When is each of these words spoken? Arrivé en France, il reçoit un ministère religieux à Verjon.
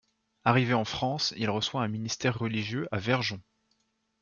Arrivé 0.45 0.73
en 0.73 0.83
France, 0.83 1.31
il 1.37 1.47
reçoit 1.51 1.83
un 1.83 1.87
ministère 1.87 2.39
religieux 2.39 2.87
à 2.91 2.97
Verjon. 2.97 3.39